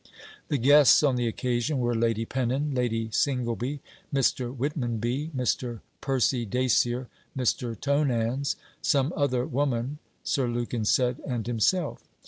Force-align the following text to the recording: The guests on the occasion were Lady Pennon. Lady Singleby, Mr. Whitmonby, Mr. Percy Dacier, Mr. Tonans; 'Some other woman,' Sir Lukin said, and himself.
The 0.47 0.57
guests 0.57 1.03
on 1.03 1.15
the 1.15 1.27
occasion 1.27 1.77
were 1.77 1.93
Lady 1.93 2.25
Pennon. 2.25 2.73
Lady 2.73 3.11
Singleby, 3.11 3.81
Mr. 4.11 4.51
Whitmonby, 4.51 5.29
Mr. 5.29 5.81
Percy 6.01 6.43
Dacier, 6.43 7.07
Mr. 7.37 7.79
Tonans; 7.79 8.55
'Some 8.81 9.13
other 9.15 9.45
woman,' 9.45 9.99
Sir 10.23 10.47
Lukin 10.47 10.85
said, 10.85 11.21
and 11.23 11.45
himself. 11.45 12.01